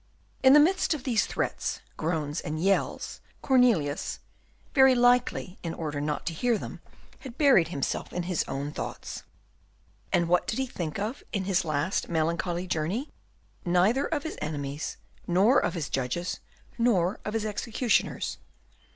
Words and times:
In 0.41 0.53
the 0.53 0.59
midst 0.59 0.95
of 0.95 1.03
these 1.03 1.27
threats, 1.27 1.79
groans, 1.95 2.41
and 2.41 2.59
yells, 2.59 3.21
Cornelius, 3.43 4.17
very 4.73 4.95
likely 4.95 5.59
in 5.61 5.75
order 5.75 6.01
not 6.01 6.25
to 6.25 6.33
hear 6.33 6.57
them, 6.57 6.81
had 7.19 7.37
buried 7.37 7.67
himself 7.67 8.11
in 8.11 8.23
his 8.23 8.43
own 8.47 8.71
thoughts. 8.71 9.21
And 10.11 10.27
what 10.27 10.47
did 10.47 10.57
he 10.57 10.65
think 10.65 10.97
of 10.97 11.21
in 11.31 11.43
his 11.43 11.63
last 11.63 12.09
melancholy 12.09 12.65
journey? 12.65 13.11
Neither 13.63 14.07
of 14.07 14.23
his 14.23 14.39
enemies, 14.41 14.97
nor 15.27 15.59
of 15.59 15.75
his 15.75 15.87
judges, 15.87 16.39
nor 16.79 17.19
of 17.23 17.35
his 17.35 17.45
executioners. 17.45 18.39